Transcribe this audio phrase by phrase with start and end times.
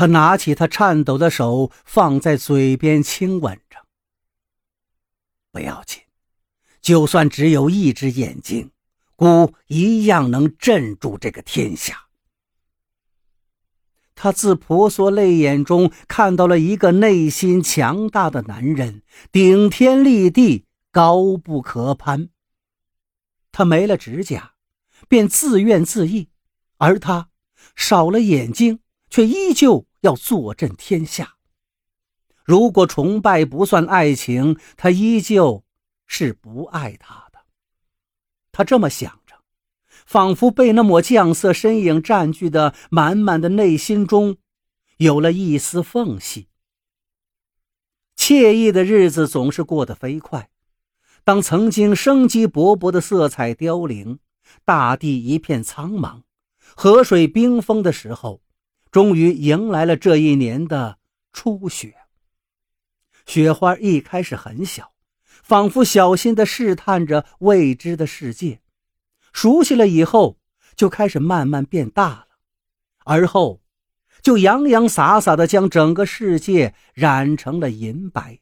[0.00, 3.84] 他拿起他颤抖的手，放在嘴边亲吻着。
[5.52, 6.00] 不要紧，
[6.80, 8.70] 就算只有一只眼睛，
[9.14, 12.06] 姑一样能镇住这个天下。
[14.14, 22.30] 他自婆娑泪眼中看到了一个内心强大的男人，顶天立地，高不可攀。
[23.52, 24.54] 他没了指甲，
[25.10, 26.28] 便自怨自艾，
[26.78, 27.28] 而他
[27.76, 28.80] 少了眼睛。
[29.12, 31.36] 却依旧要坐镇天下。
[32.44, 35.64] 如果崇拜不算爱情，他依旧
[36.06, 37.38] 是不爱他的。
[38.50, 39.36] 他这么想着，
[40.04, 44.38] 仿佛被那抹绛色身影占据的满满的内心中，
[44.96, 46.48] 有了一丝缝隙。
[48.16, 50.50] 惬意的日子总是过得飞快。
[51.22, 54.18] 当曾经生机勃勃的色彩凋零，
[54.64, 56.22] 大地一片苍茫，
[56.74, 58.42] 河水冰封的时候。
[58.90, 60.98] 终于迎来了这一年的
[61.32, 61.94] 初雪。
[63.26, 64.92] 雪花一开始很小，
[65.26, 68.60] 仿佛小心地试探着未知的世界。
[69.32, 70.40] 熟悉了以后，
[70.74, 72.26] 就开始慢慢变大了，
[73.04, 73.62] 而后
[74.22, 78.40] 就洋洋洒洒地将整个世界染成了银白。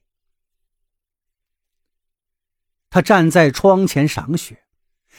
[2.88, 4.64] 他站在窗前赏雪，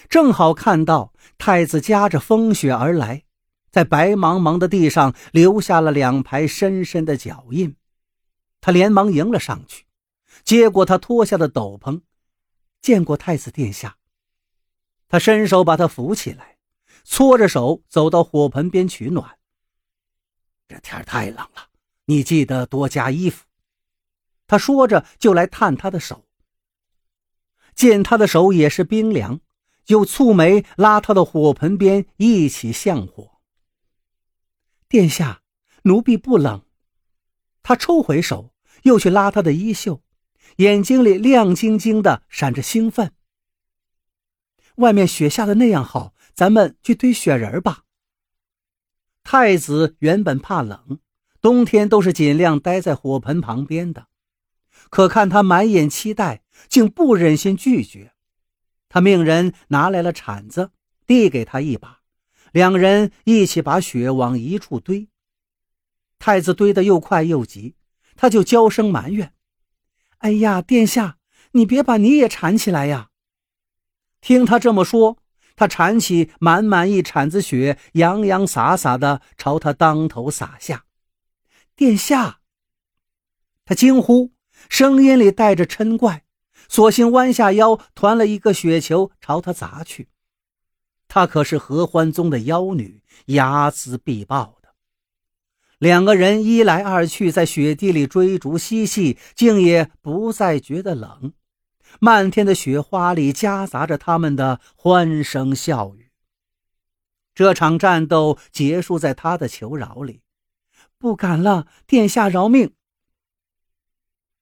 [0.10, 3.26] 正好看到太子夹着风雪而来。
[3.72, 7.76] 在白茫茫的地上留下了两排深深的脚印，
[8.62, 9.86] 他连忙迎了上去，
[10.44, 12.02] 接过他脱下的斗篷，
[12.82, 13.98] 见过太子殿下。
[15.08, 16.58] 他伸手把他扶起来，
[17.04, 19.38] 搓着手走到火盆边取暖。
[20.68, 21.70] 这天太冷了，
[22.06, 23.46] 你记得多加衣服。
[24.46, 26.26] 他说着就来探他的手，
[27.76, 29.40] 见他的手也是冰凉，
[29.88, 33.39] 又蹙眉拉他到火盆边一起向火。
[34.90, 35.44] 殿下，
[35.84, 36.66] 奴婢不冷。
[37.62, 40.02] 他抽回手，又去拉他的衣袖，
[40.56, 43.14] 眼睛里亮晶晶的，闪着兴奋。
[44.78, 47.84] 外面雪下的那样好，咱们去堆雪人吧。
[49.24, 51.00] 太子原本怕冷，
[51.40, 54.08] 冬天都是尽量待在火盆旁边的，
[54.90, 58.14] 可看他满眼期待，竟不忍心拒绝。
[58.88, 60.72] 他命人拿来了铲子，
[61.06, 61.99] 递给他一把。
[62.52, 65.10] 两人一起把雪往一处堆。
[66.18, 67.76] 太子堆得又快又急，
[68.16, 69.34] 他就娇声埋怨
[70.20, 71.18] ：“哎呀，殿下，
[71.52, 73.10] 你别把你也铲起来呀！”
[74.20, 75.18] 听他这么说，
[75.56, 80.84] 他铲起满满一铲子雪，洋洋洒洒的朝他当头洒下。
[81.76, 82.42] 殿下，
[83.64, 84.34] 他惊呼，
[84.68, 86.26] 声音里带着嗔怪，
[86.68, 90.10] 索性弯下腰，团了一个雪球朝他砸去。
[91.10, 94.70] 她可是合欢宗的妖女，睚眦必报的。
[95.80, 101.34] 两个人一来二去，在雪地里追逐嬉戏，竟也不再觉得冷。
[102.00, 106.12] 漫天的雪花里夹杂着他们的欢声笑语。
[107.34, 110.22] 这场战斗结束在他的求饶里
[111.00, 112.76] ：“不敢了，殿下饶命。”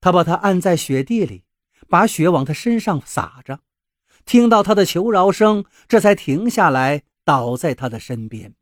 [0.01, 1.45] 他把他按在雪地里，
[1.87, 3.61] 把雪往他身上撒着。
[4.27, 8.53] 听到他的求饶声，这才停下来，倒在他的身边。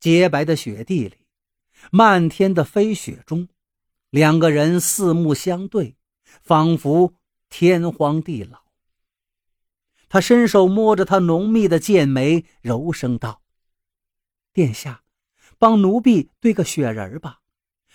[0.00, 1.26] 洁白的雪地里，
[1.92, 3.48] 漫天的飞雪中，
[4.08, 5.96] 两个人四目相对，
[6.42, 7.12] 仿佛
[7.50, 8.62] 天荒地老。
[10.08, 13.42] 他伸手摸着他浓密的剑眉，柔声道
[14.54, 15.04] ：“殿下，
[15.58, 17.40] 帮奴婢堆个雪人吧，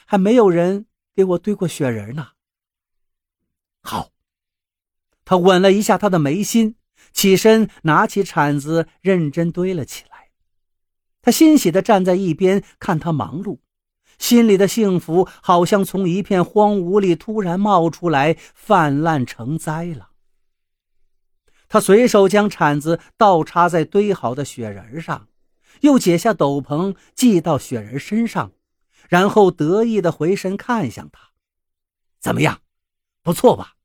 [0.05, 2.33] 还没有人给我堆过雪人呢。”
[3.81, 4.11] 好。
[5.31, 6.75] 他吻了一下她的眉心，
[7.13, 10.27] 起身拿起铲子，认真堆了起来。
[11.21, 13.59] 他欣喜地站在一边看他忙碌，
[14.17, 20.09] 心里的幸福好像从一片荒芜里突然冒出来，泛滥成灾了。
[21.69, 25.29] 他随手将铲子倒插在堆好的雪人上，
[25.79, 28.51] 又解下斗篷系到雪人身上，
[29.07, 31.29] 然后得意地回身看向他
[32.19, 32.59] ：“怎么样，
[33.23, 33.75] 不错吧？”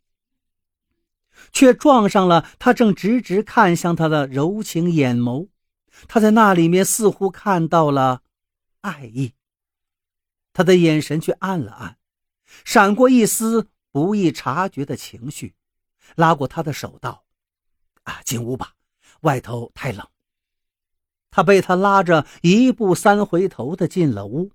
[1.56, 5.48] 却撞上了他正直直看向他的柔情眼眸，
[6.06, 8.20] 他在那里面似乎看到了
[8.82, 9.32] 爱意。
[10.52, 11.96] 他的眼神却暗了暗，
[12.62, 15.54] 闪过一丝不易察觉的情绪，
[16.14, 17.24] 拉过他的手道
[18.04, 18.74] ：“啊，进屋吧，
[19.22, 20.06] 外头太冷。”
[21.32, 24.52] 他被他拉着一步三回头的进了屋。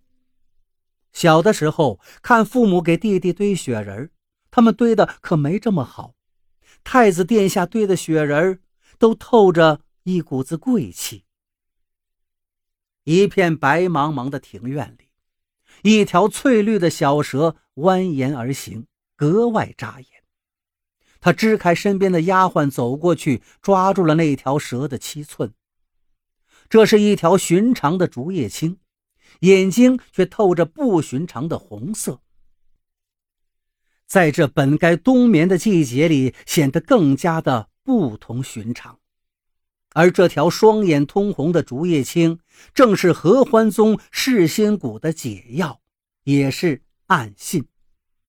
[1.11, 4.11] 小的时候看父母给弟弟堆雪人，
[4.51, 6.13] 他们堆的可没这么好。
[6.83, 8.61] 太子殿下堆的雪人
[8.97, 11.25] 都透着一股子贵气。
[13.03, 15.09] 一片白茫茫的庭院里，
[15.81, 18.85] 一条翠绿的小蛇蜿蜒而行，
[19.15, 20.07] 格外扎眼。
[21.19, 25.53] 他支开身边的丫鬟，走过去抓住了那条蛇的七寸。
[26.69, 28.79] 这是一条寻常的竹叶青，
[29.41, 32.21] 眼睛却透着不寻常的红色，
[34.11, 38.99] 在这本该冬眠的季节里，显得更加的不同寻常。
[39.93, 42.39] 而这条双眼通红的竹叶青，
[42.73, 45.79] 正是合欢宗噬心蛊的解药，
[46.25, 47.63] 也是暗信。